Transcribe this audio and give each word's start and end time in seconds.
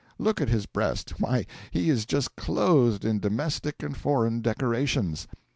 Look 0.17 0.41
at 0.41 0.49
his 0.49 0.65
breast; 0.65 1.19
why, 1.19 1.45
he 1.69 1.91
is 1.91 2.07
just 2.07 2.35
clothed 2.35 3.05
in 3.05 3.19
domestic 3.19 3.83
and 3.83 3.95
foreign 3.95 4.41
decorations. 4.41 5.27